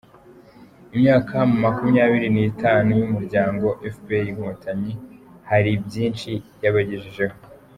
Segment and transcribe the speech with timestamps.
[0.95, 4.91] Imyaka makumyabiri nitanu y’umuryango efuperi Inkotanyi
[5.49, 6.31] hari byinshi
[6.63, 7.35] yabagejejeho